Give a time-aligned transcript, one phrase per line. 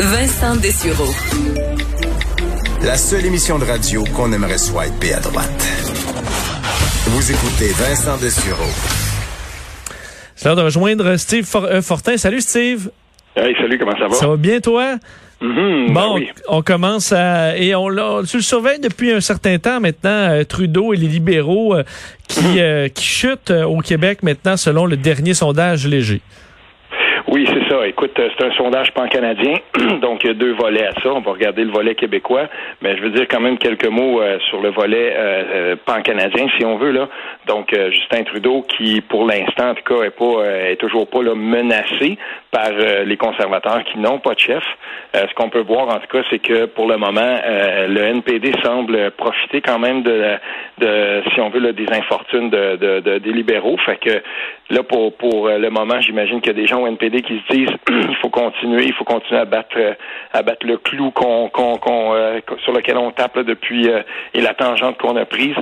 [0.00, 1.12] Vincent Dessureau.
[2.84, 5.66] La seule émission de radio qu'on aimerait swiper à droite.
[7.08, 8.70] Vous écoutez Vincent Dessureau.
[10.34, 12.16] C'est l'heure de rejoindre Steve euh, Fortin.
[12.16, 12.90] Salut Steve.
[13.36, 14.14] Hey, salut, comment ça va?
[14.14, 14.96] Ça va bien toi?
[15.40, 16.30] Mhm, ben bon, oui.
[16.48, 20.44] on commence à et on, l'a- tu le surveilles depuis un certain temps maintenant, euh,
[20.44, 21.84] Trudeau et les libéraux euh,
[22.26, 26.22] qui euh, qui chutent au Québec maintenant selon le dernier sondage léger.
[27.28, 27.86] Oui, c'est ça.
[27.86, 29.54] Écoute, euh, c'est un sondage pan-canadien,
[30.00, 31.12] donc il y a deux volets à ça.
[31.12, 32.48] On va regarder le volet québécois,
[32.82, 35.42] mais je veux dire quand même quelques mots euh, sur le volet euh,
[35.72, 37.08] euh, pan-canadien, si on veut là.
[37.46, 41.34] Donc Justin Trudeau, qui pour l'instant, en tout cas, est pas, est toujours pas là
[41.34, 42.18] menacé
[42.50, 42.70] par
[43.04, 44.64] les conservateurs qui n'ont pas de chef.
[45.14, 47.38] Ce qu'on peut voir, en tout cas, c'est que pour le moment,
[47.88, 50.34] le NPD semble profiter quand même de,
[50.78, 53.76] de si on veut, des infortunes de, de- de- des libéraux.
[53.86, 54.22] Fait que
[54.70, 57.54] là, pour, pour le moment, j'imagine qu'il y a des gens au NPD qui se
[57.54, 57.55] disent
[57.90, 59.76] il faut continuer, il faut continuer à battre
[60.32, 61.50] à battre le clou qu'on,
[62.14, 64.02] euh, sur lequel on tape depuis euh,
[64.34, 65.54] et la tangente qu'on a prise.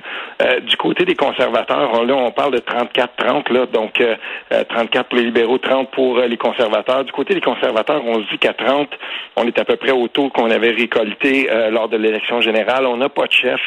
[0.42, 4.16] Euh, du côté des conservateurs, on- là, on parle de 34-30, là, donc euh,
[4.52, 7.04] euh, 34 pour les libéraux, 30 pour les conservateurs.
[7.04, 8.88] Du côté des conservateurs, on se dit qu'à 30,
[9.36, 12.86] on est à peu près au taux qu'on avait récolté lors de l'élection générale.
[12.86, 13.60] On n'a pas de chef.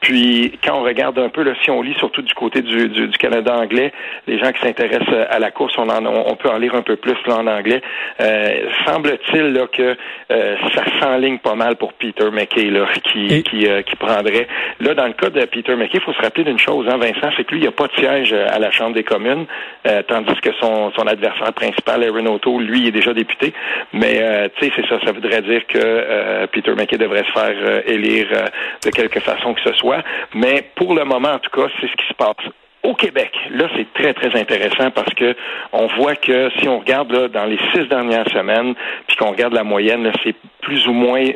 [0.00, 3.92] Puis quand on regarde un peu, si on lit surtout du côté du, Canada anglais,
[4.26, 7.16] les gens qui s'intéressent à la course, on, on peut en lire un peu plus
[7.26, 7.82] là, en anglais.
[8.20, 9.96] Euh, semble-t-il là, que
[10.30, 14.46] euh, ça s'enligne pas mal pour Peter McKay là, qui, Et- qui, euh, qui prendrait.
[14.80, 17.30] Là, dans le cas de Peter McKay, il faut se rappeler d'une chose, hein, Vincent,
[17.36, 19.46] c'est que lui, il n'y a pas de siège euh, à la Chambre des communes,
[19.86, 23.52] euh, tandis que son, son adversaire principal, Aaron O'Toole, lui, il est déjà député.
[23.92, 27.32] Mais euh, tu sais, c'est ça, ça voudrait dire que euh, Peter McKay devrait se
[27.38, 28.44] faire élire euh,
[28.84, 30.02] de quelque façon que ce soit.
[30.34, 32.46] Mais pour le moment, en tout cas, c'est ce qui se passe.
[32.86, 35.34] Au Québec, là, c'est très, très intéressant parce que
[35.72, 38.74] on voit que si on regarde là, dans les six dernières semaines,
[39.08, 41.34] puis qu'on regarde la moyenne, c'est plus ou moins 10,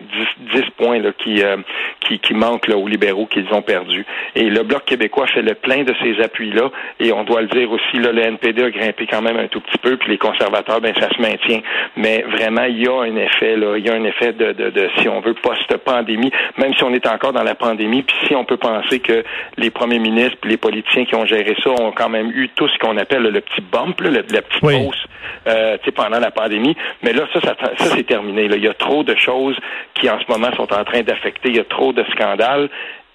[0.55, 1.57] 10 points qui, euh,
[2.01, 4.05] qui, qui manquent là, aux libéraux qu'ils ont perdus.
[4.35, 6.71] Et le Bloc québécois fait le plein de ces appuis-là.
[6.99, 9.61] Et on doit le dire aussi, là, le NPD a grimpé quand même un tout
[9.61, 11.61] petit peu, puis les conservateurs, ben ça se maintient.
[11.97, 14.71] Mais vraiment, il y a un effet, là, il y a un effet de, de,
[14.71, 18.35] de si on veut, post-pandémie, même si on est encore dans la pandémie, puis si
[18.35, 19.25] on peut penser que
[19.57, 22.69] les premiers ministres, puis les politiciens qui ont géré ça ont quand même eu tout
[22.69, 24.87] ce qu'on appelle le petit bump, là, le, la petite Oui.
[24.87, 25.05] hausse
[25.47, 26.77] euh, pendant la pandémie.
[27.03, 28.49] Mais là, ça, ça, ça, c'est terminé.
[28.49, 28.57] Là.
[28.57, 29.57] Il y a trop de choses
[29.95, 31.51] qui, en ce moment, sont en train d'affecter.
[31.51, 32.69] Il y a trop de scandales.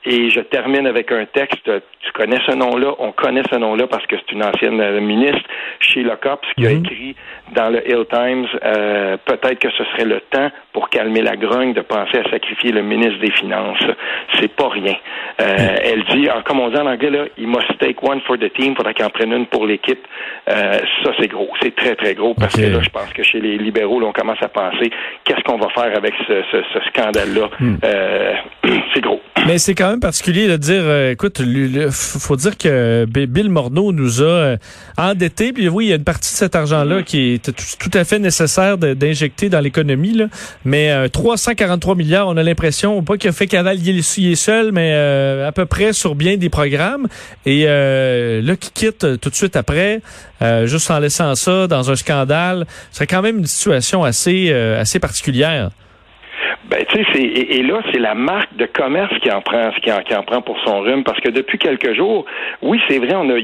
[0.07, 1.69] Et je termine avec un texte.
[2.01, 2.93] Tu connais ce nom-là?
[2.99, 5.41] On connaît ce nom-là parce que c'est une ancienne euh, ministre,
[5.79, 6.85] Sheila Copps, qui a Mhm.
[6.85, 7.15] écrit
[7.53, 11.73] dans le Hill Times euh, peut-être que ce serait le temps pour calmer la grogne
[11.73, 13.79] de penser à sacrifier le ministre des Finances.
[14.39, 14.95] C'est pas rien.
[15.41, 18.37] Euh, Elle dit, en, comme on dit en anglais, là, il must take one for
[18.37, 18.75] the team.
[18.75, 20.05] Faudrait qu'il en prenne une pour l'équipe.
[20.49, 21.49] Euh, ça, c'est gros.
[21.61, 24.13] C'est très, très gros parce que là, je pense que chez les libéraux, là, on
[24.13, 24.91] commence à penser
[25.23, 27.49] qu'est-ce qu'on va faire avec ce, ce, ce scandale-là.
[27.83, 28.33] Euh,
[28.93, 29.21] c'est gros.
[29.47, 33.49] Mais c'est quand même particulier de dire, euh, écoute, le- f- faut dire que Bill
[33.51, 34.57] Morneau nous a euh,
[34.97, 35.53] endettés.
[35.53, 38.17] Puis oui, il y a une partie de cet argent-là qui est tout, à fait
[38.17, 40.19] nécessaire d'injecter dans l'économie.
[40.63, 44.71] Mais euh, 343 milliards, on a l'impression, pas qu'il a fait cavalier il est seul,
[44.71, 47.07] mais euh, à peu près sur bien des programmes.
[47.45, 50.01] Et euh, là, qui quitte euh, tout de suite après,
[50.65, 55.69] juste en laissant ça dans un scandale, c'est quand même une situation assez, assez particulière.
[56.69, 59.91] Ben, tu sais, et, et là, c'est la marque de commerce qui en prend, qui
[59.91, 62.25] en, qui en prend pour son rhume, parce que depuis quelques jours,
[62.63, 63.35] oui, c'est vrai, on a,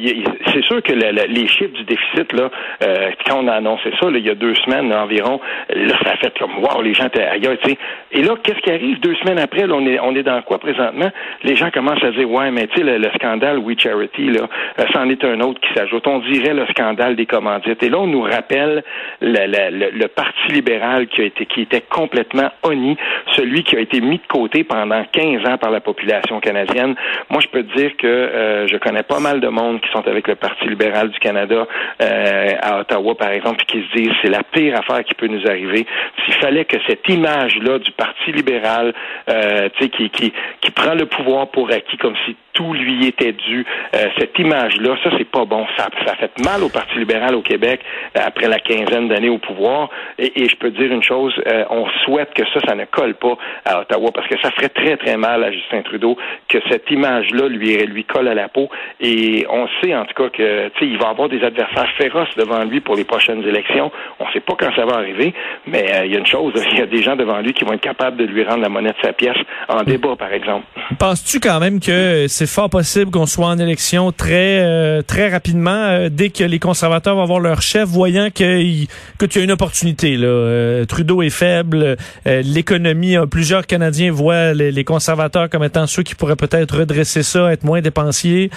[0.51, 2.49] c'est sûr que le- le- les chiffres du déficit là,
[2.83, 5.39] euh, quand on a annoncé ça, là, il y a deux semaines là, environ,
[5.69, 7.77] là, ça a fait comme wow, les gens étaient ailleurs, tu sais.
[8.11, 8.99] Et là, qu'est-ce qui arrive?
[9.01, 11.11] Deux semaines après là, on est, on est dans quoi présentement?
[11.43, 14.47] Les gens commencent à dire ouais, mais tu sais, le, le scandale We Charity là,
[14.79, 16.07] euh, c'en est un autre qui s'ajoute.
[16.07, 17.83] On dirait le scandale des commandites.
[17.83, 18.83] Et là, on nous rappelle
[19.21, 22.97] le, le- le- le Parti libéral qui a été, qui était complètement honni,
[23.35, 26.95] celui qui a été mis de côté pendant 15 ans par la population canadienne.
[27.29, 30.07] Moi, je peux te dire que euh, je connais pas mal de monde qui sont
[30.07, 31.67] avec le Parti libéral du Canada
[32.01, 35.27] euh, à Ottawa, par exemple, puis qui se disent c'est la pire affaire qui peut
[35.27, 35.85] nous arriver.
[36.23, 38.93] S'il fallait que cette image-là du Parti libéral,
[39.29, 43.65] euh, qui, qui, qui prend le pouvoir pour acquis comme si tout lui était dû,
[43.95, 45.65] euh, cette image-là, ça, c'est pas bon.
[45.77, 47.81] Ça, ça a fait mal au Parti libéral au Québec
[48.15, 49.89] après la quinzaine d'années au pouvoir.
[50.17, 51.33] Et, je peux te dire une chose,
[51.69, 54.97] on souhaite que ça, ça ne colle pas à Ottawa parce que ça ferait très,
[54.97, 56.17] très mal à Justin Trudeau
[56.47, 58.69] que cette image-là lui, lui colle à la peau.
[58.99, 62.35] Et on sait en tout cas que, tu sais, il va avoir des adversaires féroces
[62.37, 63.91] devant lui pour les prochaines élections.
[64.19, 65.33] On sait pas quand ça va arriver,
[65.65, 67.65] mais euh, il y a une chose, il y a des gens devant lui qui
[67.65, 69.37] vont être capables de lui rendre la monnaie de sa pièce
[69.67, 70.65] en débat, par exemple.
[70.99, 75.71] Penses-tu quand même que c'est fort possible qu'on soit en élection très euh, très rapidement
[75.71, 78.87] euh, dès que les conservateurs vont avoir leur chef, voyant qu'il
[79.17, 80.27] que tu as une opportunité là?
[80.27, 82.90] Euh, Trudeau est faible, l'économie,
[83.29, 87.81] plusieurs Canadiens voient les, conservateurs comme étant ceux qui pourraient peut-être redresser ça, être moins
[87.81, 88.49] dépensiers.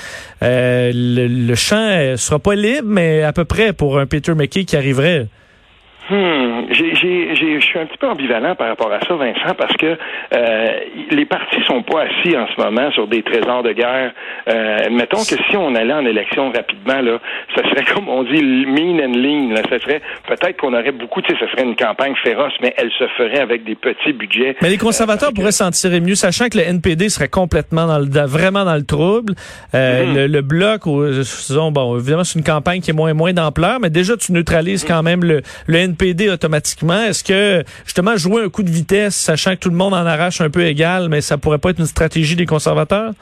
[0.42, 4.76] Le, le, champ sera pas libre, mais à peu près pour un Peter McKay qui
[4.76, 5.28] arriverait.
[6.10, 6.66] Hmm.
[7.60, 9.96] Je suis un petit peu ambivalent par rapport à ça, Vincent, parce que
[10.34, 10.66] euh,
[11.10, 14.12] les partis sont pas assis en ce moment sur des trésors de guerre.
[14.48, 17.18] Euh, mettons que si on allait en élection rapidement, là,
[17.56, 19.54] ça serait comme on dit mean and lean.
[19.54, 19.62] Là.
[19.68, 22.90] Ça serait peut-être qu'on aurait beaucoup, tu sais, ça serait une campagne féroce, mais elle
[22.98, 24.56] se ferait avec des petits budgets.
[24.62, 27.98] Mais les conservateurs euh, pourraient s'en tirer mieux, sachant que le NPD serait complètement dans
[27.98, 29.34] le, vraiment dans le trouble.
[29.74, 30.14] Euh, mm-hmm.
[30.14, 33.90] le, le, bloc, disons, bon, évidemment, c'est une campagne qui est moins moins d'ampleur, mais
[33.90, 37.04] déjà tu neutralises quand même le, le NPD NPD automatiquement.
[37.04, 37.32] Est-ce que
[37.84, 40.64] justement jouer un coup de vitesse, sachant que tout le monde en arrache un peu
[40.64, 43.12] égal, mais ça pourrait pas être une stratégie des conservateurs?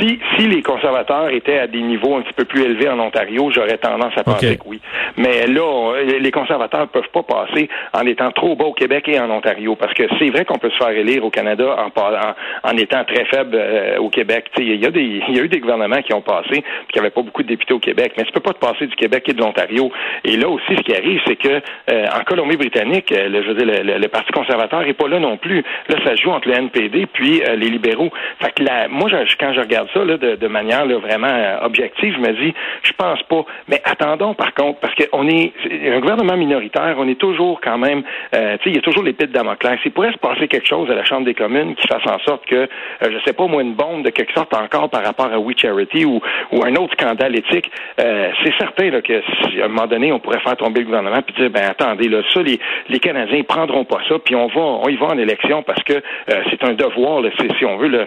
[0.00, 3.50] Si, si les conservateurs étaient à des niveaux un petit peu plus élevés en Ontario,
[3.54, 4.80] j'aurais tendance à penser que oui.
[5.16, 9.18] Mais là, les conservateurs ne peuvent pas passer en étant trop bas au Québec et
[9.18, 12.76] en Ontario, parce que c'est vrai qu'on peut se faire élire au Canada en, en,
[12.76, 14.46] étant très faible euh, au Québec.
[14.58, 17.10] Il y, a des, y a eu des gouvernements qui ont passé, puis qui n'avaient
[17.10, 19.32] pas beaucoup de députés au Québec, mais tu peux pas te passer du Québec et
[19.32, 19.90] de l'Ontario.
[20.24, 21.48] Et là aussi, ce qui arrive, c'est que
[21.90, 25.36] euh, en Colombie-Britannique, euh, le, je veux dire, le, Parti conservateur est pas là non
[25.36, 25.62] plus.
[25.88, 28.10] Là, ça joue entre le NPD puis les libéraux.
[28.40, 29.08] Fait que la, moi,
[29.38, 32.54] quand je regarde ça là, de, de manière là, vraiment euh, objective, je me dis,
[32.82, 33.44] je pense pas.
[33.68, 35.52] Mais attendons par contre, parce qu'on est
[35.86, 38.02] un gouvernement minoritaire, on est toujours quand même,
[38.34, 39.78] euh, tu sais, il y a toujours l'épée de Damoclès.
[39.84, 42.46] Il pourrait se passer quelque chose à la Chambre des communes qui fasse en sorte
[42.46, 42.66] que, euh,
[43.02, 46.04] je sais pas moi, une bombe de quelque sorte encore par rapport à We Charity
[46.04, 46.20] ou,
[46.52, 47.70] ou un autre scandale éthique,
[48.00, 50.86] euh, c'est certain là, que si, à un moment donné, on pourrait faire tomber le
[50.86, 52.58] gouvernement puis dire, ben attendez, là, ça, les,
[52.88, 56.02] les Canadiens prendront pas ça, puis on va, on y va en élection parce que
[56.50, 58.06] c'est un devoir, là, si on veut, là,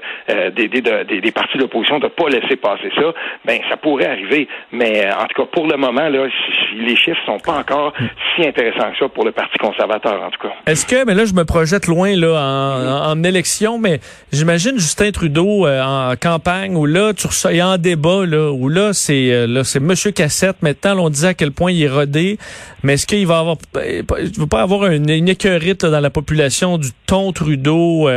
[0.52, 3.14] des, des, des, des partis d'opposition de pas laisser passer ça,
[3.46, 4.48] ben ça pourrait arriver.
[4.72, 6.28] Mais euh, en tout cas, pour le moment, là,
[6.76, 7.94] les chiffres sont pas encore
[8.36, 10.54] si intéressants que ça pour le Parti conservateur, en tout cas.
[10.68, 14.00] Est-ce que, mais là, je me projette loin là en, en, élection, mais
[14.32, 18.94] j'imagine Justin Trudeau euh, en campagne où là, tu reçois, en débat là, où là,
[18.94, 20.62] c'est euh, là, c'est Monsieur Cassette.
[20.62, 22.38] Maintenant, on disait à quel point il est rodé,
[22.84, 26.78] mais est-ce qu'il va avoir, il va pas avoir une, une écœurite dans la population
[26.78, 28.08] du ton Trudeau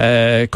[0.00, 0.46] euh,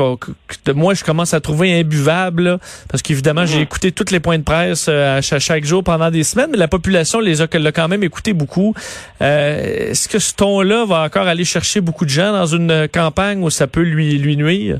[0.74, 3.62] moi je commence à trouver imbuvable parce qu'évidemment, j'ai mhm.
[3.62, 6.68] écouté tous les points de presse euh, à chaque, jour pendant des semaines, mais la
[6.68, 8.74] population les a, l'a quand même écouté beaucoup.
[9.20, 13.42] Euh, est-ce que ce ton-là va encore aller chercher beaucoup de gens dans une campagne
[13.42, 14.78] où ça peut lui, lui nuire?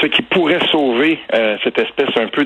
[0.00, 0.89] ce qui pourrait sauver
[1.34, 2.44] euh, cette espèce un peu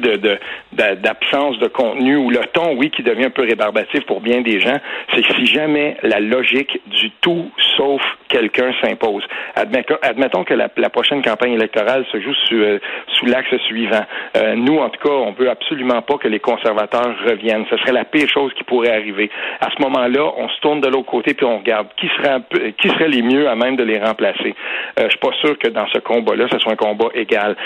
[0.72, 4.60] d'absence de, contenu ou le ton, oui, qui devient un peu rébarbatif pour bien des
[4.60, 4.78] gens,
[5.12, 9.22] c'est que si jamais la logique du tout sauf quelqu'un s'impose.
[9.54, 12.78] Admettons, que la, prochaine campagne électorale se joue euh,
[13.08, 14.04] sous, l'axe suivant.
[14.36, 17.64] Euh, nous, en tout cas, on veut absolument pas que les conservateurs reviennent.
[17.70, 19.30] Ce serait la pire chose qui pourrait arriver.
[19.60, 22.40] À ce moment-là, on se tourne de l'autre côté puis on regarde qui serait
[22.78, 24.54] qui serait les mieux à même de les remplacer.
[24.98, 27.56] Euh, je suis pas sûr que dans ce combat-là, ce soit un combat égal.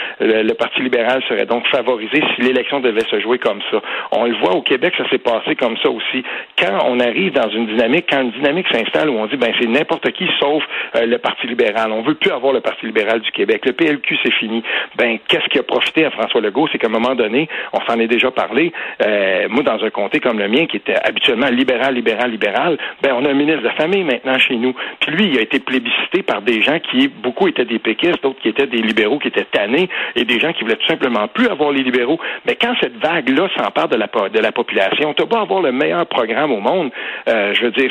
[0.82, 3.80] Libéral serait donc favorisé si l'élection devait se jouer comme ça.
[4.12, 6.22] On le voit au Québec, ça s'est passé comme ça aussi.
[6.58, 9.66] Quand on arrive dans une dynamique, quand une dynamique s'installe où on dit ben c'est
[9.66, 10.62] n'importe qui sauf
[10.96, 11.92] euh, le Parti libéral.
[11.92, 13.64] On veut plus avoir le Parti libéral du Québec.
[13.66, 14.62] Le PLQ, c'est fini.
[14.96, 16.68] Ben, qu'est-ce qui a profité à François Legault?
[16.70, 18.72] C'est qu'à un moment donné, on s'en est déjà parlé.
[19.02, 23.14] Euh, moi, dans un comté comme le mien, qui était habituellement libéral, libéral, libéral, ben,
[23.16, 24.74] on a un ministre de famille maintenant chez nous.
[25.00, 28.40] Puis lui, il a été plébiscité par des gens qui, beaucoup étaient des péquistes, d'autres
[28.40, 31.72] qui étaient des libéraux qui étaient tannés, et des gens qui tout simplement plus avoir
[31.72, 32.18] les libéraux.
[32.46, 36.06] Mais quand cette vague-là s'empare de la, de la population, tu pas avoir le meilleur
[36.06, 36.90] programme au monde.
[37.28, 37.90] Euh, je veux dire,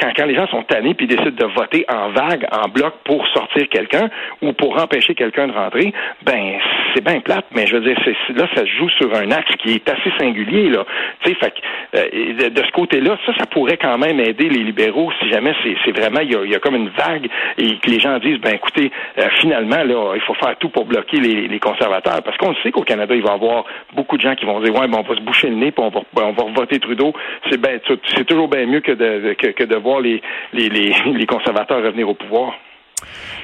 [0.00, 3.26] quand, quand les gens sont tannés puis décident de voter en vague, en bloc pour
[3.28, 4.10] sortir quelqu'un
[4.40, 5.92] ou pour empêcher quelqu'un de rentrer,
[6.24, 6.58] ben
[6.94, 7.96] c'est bien plate, mais je veux dire,
[8.34, 10.84] là, ça se joue sur un axe qui est assez singulier, là.
[11.20, 11.54] Fait
[11.94, 15.92] euh, de, ce côté-là, ça, ça pourrait quand même aider les libéraux si jamais c'est,
[15.92, 19.28] vraiment, il y, a, comme une vague et que les gens disent, ben écoutez, euh,
[19.40, 23.14] finalement, là, il faut faire tout pour bloquer les, conservateurs, parce qu'on sait qu'au Canada,
[23.14, 23.64] il va y avoir
[23.94, 25.84] beaucoup de gens qui vont dire, ouais, ben on va se boucher le nez, puis
[25.84, 27.12] on va, on va voter Trudeau.
[27.50, 27.80] C'est ben,
[28.14, 30.20] c'est toujours bien mieux que de, que, de voir les,
[30.52, 32.54] les, les conservateurs revenir au pouvoir.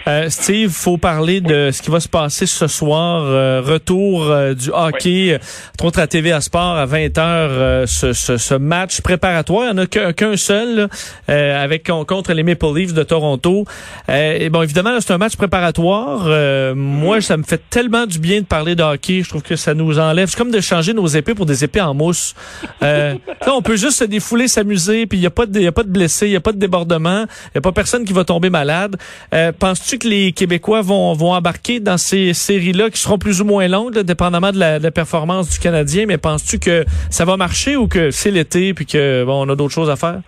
[0.08, 3.24] Euh, Steve, faut parler de ce qui va se passer ce soir.
[3.24, 5.38] Euh, retour euh, du hockey
[5.78, 7.86] contre la TVA Sport à 20h.
[7.86, 10.88] Ce, ce, match préparatoire, il n'y en a qu'un seul
[11.28, 13.64] avec contre les Maple Leafs de Toronto.
[14.08, 16.26] et bon, évidemment, c'est un match préparatoire.
[16.74, 19.22] moi, ça me fait tellement du bien de parler de hockey.
[19.22, 20.28] Je trouve que ça nous enlève.
[20.28, 22.34] C'est comme de changer nos épées pour des épées en mousse.
[22.82, 25.82] on peut juste se défouler, s'amuser, puis il n'y a, pas de, y a pas
[25.82, 28.24] de blessés, il n'y a pas de débordement, il n'y a pas personne qui va
[28.24, 28.96] tomber malade.
[29.34, 33.44] Euh, penses-tu que les Québécois vont, vont embarquer dans ces séries-là qui seront plus ou
[33.44, 37.88] moins longues, dépendamment de la, performance du Canadien, mais penses-tu que ça va marcher ou
[37.88, 40.20] que c'est l'été puis que bon, on a d'autres choses à faire?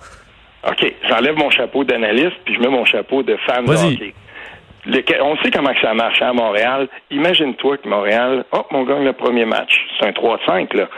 [0.68, 4.14] OK, j'enlève mon chapeau d'analyste puis je mets mon chapeau de fan de hockey
[5.22, 6.88] on sait comment ça marche à Montréal.
[7.10, 9.72] Imagine-toi que Montréal, oh, on gagne le premier match.
[9.98, 10.88] C'est un 3-5, là.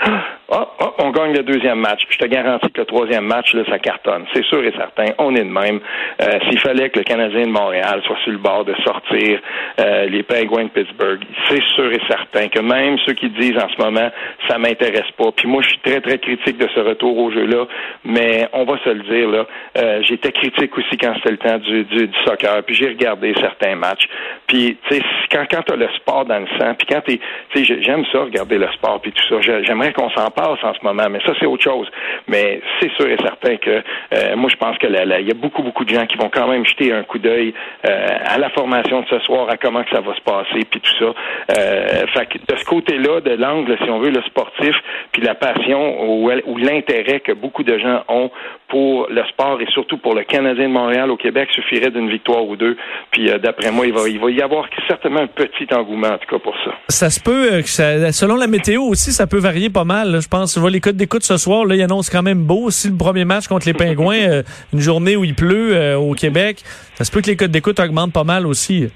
[0.55, 2.03] Oh, oh, on gagne le deuxième match.
[2.11, 4.27] Je te garantis que le troisième match, là, ça cartonne.
[4.35, 5.07] C'est sûr et certain.
[5.17, 5.81] On est de même.
[6.21, 9.41] Euh, s'il fallait que le Canadien de Montréal soit sur le bord de sortir
[9.81, 13.69] euh, les Penguins de Pittsburgh, c'est sûr et certain que même ceux qui disent en
[13.71, 14.11] ce moment,
[14.47, 15.33] ça m'intéresse pas.
[15.35, 17.65] Puis moi, je suis très, très critique de ce retour au jeu-là.
[18.05, 19.47] Mais on va se le dire, là.
[19.79, 22.63] Euh, j'étais critique aussi quand c'était le temps du, du, soccer.
[22.65, 24.03] Puis j'ai regardé certains match.
[24.47, 27.19] Puis, tu sais, quand, quand tu as le sport dans le sang, puis quand tu
[27.55, 29.41] sais, j'aime ça, regarder le sport, puis tout ça.
[29.63, 31.89] J'aimerais qu'on s'en passe en ce moment, mais ça, c'est autre chose.
[32.27, 35.63] Mais c'est sûr et certain que euh, moi, je pense que il y a beaucoup,
[35.63, 37.55] beaucoup de gens qui vont quand même jeter un coup d'œil
[37.89, 40.81] euh, à la formation de ce soir, à comment que ça va se passer, puis
[40.81, 41.15] tout ça.
[41.59, 44.75] Euh, fait que de ce côté-là, de l'angle, si on veut, le sportif,
[45.13, 48.31] puis la passion ou, ou l'intérêt que beaucoup de gens ont
[48.73, 52.43] pour le sport et surtout pour le Canadien de Montréal au Québec suffirait d'une victoire
[52.47, 52.75] ou deux.
[53.11, 56.55] Puis d'après moi, il va, y avoir certainement un petit engouement, en tout cas, pour
[56.65, 56.73] ça.
[56.89, 60.23] Ça se peut, euh, selon la météo aussi, ça peut varier pas mal.
[60.23, 62.71] je pense, vois les codes d'écoute ce soir, là, ils annoncent quand même beau.
[62.71, 66.15] Si le premier match contre les Pingouins, euh, une journée où il pleut euh, au
[66.15, 66.63] Québec,
[66.95, 68.89] ça se peut que les codes d'écoute augmentent pas mal aussi.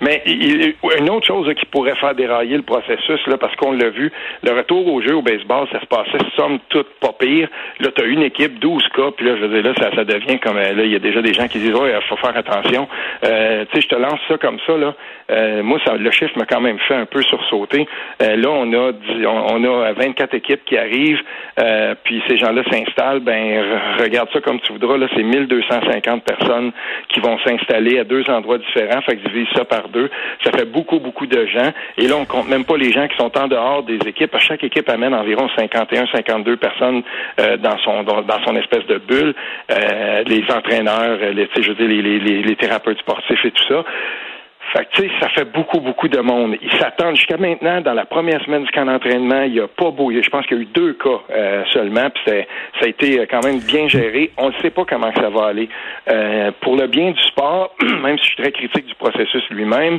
[0.00, 4.12] Mais une autre chose qui pourrait faire dérailler le processus, là, parce qu'on l'a vu,
[4.42, 7.48] le retour au jeu au baseball, ça se passait somme toute pas pire.
[7.80, 10.38] Là, tu as une équipe, 12 cas, puis là, je veux dire, là, ça, devient
[10.38, 12.88] comme là, il y a déjà des gens qui disent Ouais, il faut faire attention.
[13.24, 14.94] Euh, tu sais, je te lance ça comme ça, là.
[15.30, 17.86] Euh, moi, le chiffre m'a quand même fait un peu sursauter.
[18.22, 18.92] Euh, là, on a
[19.26, 21.22] on, a 24 équipes qui arrivent,
[21.58, 23.20] euh, puis ces gens-là s'installent.
[23.20, 23.62] Ben,
[24.00, 24.96] regarde ça comme tu voudras.
[24.96, 26.72] Là, c'est 1250 personnes
[27.08, 29.00] qui vont s'installer à deux endroits différents.
[29.02, 30.10] Fait que divise ça par deux.
[30.44, 31.70] Ça fait beaucoup, beaucoup de gens.
[31.96, 34.36] Et là, on compte même pas les gens qui sont en dehors des équipes.
[34.38, 37.02] Chaque équipe amène environ 51, 52 personnes
[37.38, 39.34] dans son dans, son espèce de bulle.
[40.26, 43.84] les entraîneurs, les, je veux dire, les, les, les thérapeutes sportifs et tout ça.
[44.72, 46.56] Fait que, tu sais, ça fait beaucoup, beaucoup de monde.
[46.62, 49.90] Ils s'attendent jusqu'à maintenant, dans la première semaine du camp d'entraînement, il n'y a pas
[49.90, 50.12] beau.
[50.12, 52.22] Je pense qu'il y a eu deux cas euh, seulement, puis
[52.78, 54.30] ça a été euh, quand même bien géré.
[54.36, 55.68] On ne sait pas comment ça va aller.
[56.08, 59.98] Euh, pour le bien du sport, même si je suis très critique du processus lui-même,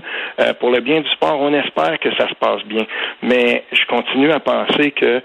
[0.59, 2.85] pour le bien du sport, on espère que ça se passe bien.
[3.21, 5.21] Mais je continue à penser que,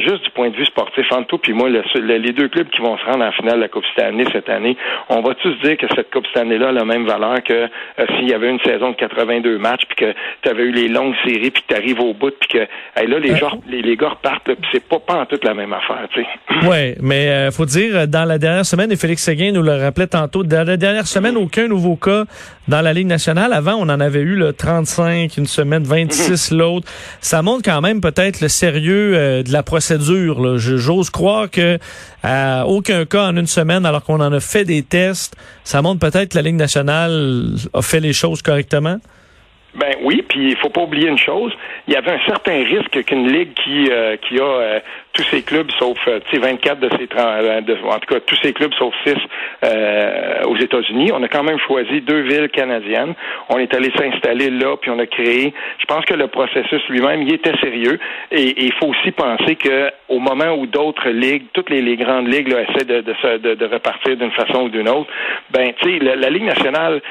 [0.00, 2.96] juste du point de vue sportif, entre tout, puis moi, les deux clubs qui vont
[2.96, 4.76] se rendre en finale de la Coupe Stanley cette année,
[5.08, 7.68] on va tous dire que cette Coupe Stanley-là a la même valeur que
[8.16, 11.14] s'il y avait une saison de 82 matchs, puis que tu avais eu les longues
[11.24, 14.44] séries, puis tu arrives au bout, puis que là, les, gens, les, les, gars repartent,
[14.44, 16.08] puis c'est pas, pas en toute la même affaire.
[16.64, 20.08] Oui, mais euh, faut dire, dans la dernière semaine, et Félix Séguin nous le rappelait
[20.08, 22.24] tantôt, dans la dernière semaine, aucun nouveau cas
[22.68, 23.52] dans la Ligue nationale.
[23.52, 26.58] Avant, on en avait eu le 35, une semaine 26 mhm.
[26.58, 26.88] l'autre.
[27.20, 30.58] Ça montre quand même peut-être le sérieux euh, de la procédure.
[30.58, 31.78] J'ose croire que
[32.22, 36.00] à aucun cas en une semaine, alors qu'on en a fait des tests, ça montre
[36.00, 39.00] peut-être que la Ligue nationale a fait les choses correctement directement?
[39.74, 41.52] Ben oui, puis il faut pas oublier une chose,
[41.86, 44.80] il y avait un certain risque qu'une ligue qui euh, qui a euh,
[45.12, 47.22] tous ces clubs sauf euh, tu sais 24 de ces 30
[47.84, 49.14] en tout cas tous ces clubs sauf 6
[50.46, 53.14] aux États-Unis, on a quand même choisi deux villes canadiennes.
[53.50, 57.22] On est allé s'installer là puis on a créé, je pense que le processus lui-même
[57.22, 57.98] il était sérieux.
[58.30, 62.48] Et il faut aussi penser que au moment où d'autres ligues, toutes les, grandes ligues
[62.48, 65.10] là, essaient de, de, de, repartir d'une façon ou d'une autre,
[65.50, 67.02] ben tu sais la, la, Ligue nationale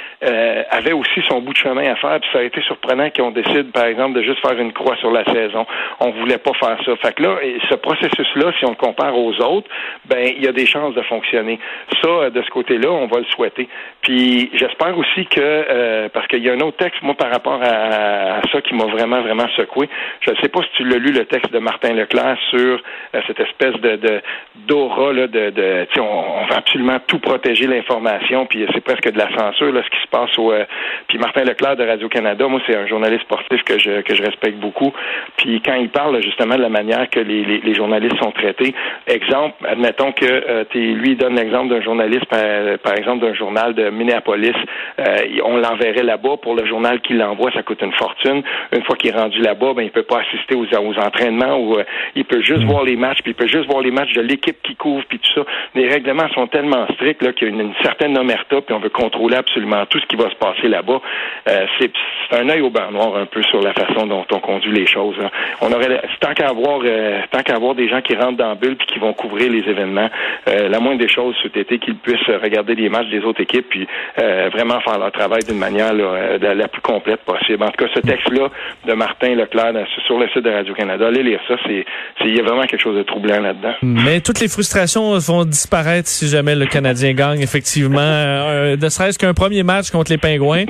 [0.71, 3.85] avait aussi son bout de chemin à faire puis ça été surprenant qu'on décide, par
[3.85, 5.65] exemple, de juste faire une croix sur la saison.
[5.99, 6.95] On voulait pas faire ça.
[6.97, 7.37] Fait que là,
[7.69, 9.69] ce processus-là, si on le compare aux autres,
[10.05, 11.59] ben il y a des chances de fonctionner.
[12.01, 13.67] Ça, de ce côté-là, on va le souhaiter.
[14.01, 17.59] Puis j'espère aussi que euh, parce qu'il y a un autre texte, moi, par rapport
[17.61, 19.89] à, ça qui m'a vraiment, vraiment secoué.
[20.21, 22.81] Je ne sais pas si tu l'as lu le texte de Martin Leclerc sur
[23.15, 24.21] euh, cette espèce de
[24.67, 29.71] d'aura de, de on, va absolument tout protéger l'information, puis c'est presque de la censure
[29.71, 30.51] là, ce qui se passe au.
[30.51, 30.65] Euh,
[31.07, 34.21] puis Martin Leclerc de Radio Canada moi, c'est un journaliste sportif que je, que je
[34.21, 34.93] respecte beaucoup.
[35.37, 38.73] Puis quand il parle justement de la manière que les, les, journalistes sont traités,
[39.07, 44.55] exemple, admettons que euh, lui donne l'exemple d'un journaliste, par, exemple, d'un journal de Minneapolis,
[44.99, 48.43] euh, on l'enverrait là-bas pour le journal qu'il l'envoie, ça coûte une fortune.
[48.71, 51.77] Une fois qu'il est rendu là-bas, ben il peut pas assister aux, aux entraînements ou
[51.77, 51.83] euh,
[52.15, 52.67] il peut juste mm.
[52.67, 55.19] voir les matchs, puis il peut juste voir les matchs de l'équipe qui couvre, puis
[55.19, 55.41] tout ça.
[55.75, 58.89] Les règlements sont tellement stricts là qu'il y a une, certaine omerta, puis on veut
[58.89, 61.01] contrôler absolument tout ce qui va se passer là-bas.
[61.49, 61.91] Euh, c'est
[62.31, 65.15] un œil au beurre noir un peu sur la façon dont on conduit les choses.
[65.61, 68.55] On aurait tant qu'à avoir euh, tant qu'à avoir des gens qui rentrent dans la
[68.55, 70.09] bulle puis qui vont couvrir les événements,
[70.47, 73.67] euh, la moindre des choses cet été qu'ils puissent regarder les matchs les autres équipes,
[73.69, 77.63] puis vraiment faire leur travail d'une manière la, plus complète possible.
[77.63, 78.49] En tout cas, ce texte-là
[78.85, 79.73] de Martin Leclerc
[80.05, 81.85] sur le site de Radio-Canada, allez lire ça, c'est
[82.25, 83.73] il y a vraiment quelque chose de troublant là-dedans.
[83.81, 87.99] Mais toutes les frustrations vont disparaître si jamais le Canadien gagne, effectivement.
[87.99, 90.65] ne serait-ce qu'un premier match contre les Pingouins.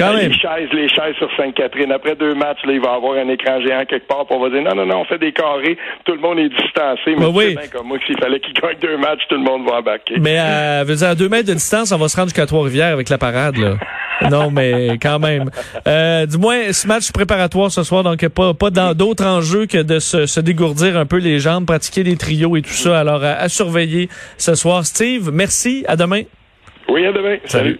[0.00, 0.30] Quand même.
[0.30, 1.92] Les chaises, les chaises sur Sainte-Catherine.
[1.92, 4.40] Après deux matchs, là, il va y avoir un écran géant quelque part pour on
[4.40, 7.14] va dire non, non, non, on fait des carrés, tout le monde est distancé.
[7.18, 7.56] Mais oui.
[7.72, 10.14] comme moi, s'il fallait qu'il gagne deux matchs, tout le monde va embarquer.
[10.18, 13.08] Mais à, dire, à deux mètres de distance, on va se rendre jusqu'à Trois-Rivières avec
[13.08, 13.74] la parade, là.
[14.30, 15.50] non, mais quand même.
[15.86, 19.82] Euh, du moins, ce match préparatoire ce soir, donc pas, pas dans d'autres enjeux que
[19.82, 22.98] de se, se, dégourdir un peu les jambes, pratiquer des trios et tout ça.
[22.98, 24.84] Alors, à, surveiller ce soir.
[24.84, 25.84] Steve, merci.
[25.88, 26.22] À demain.
[26.88, 27.36] Oui, à demain.
[27.44, 27.78] Salut.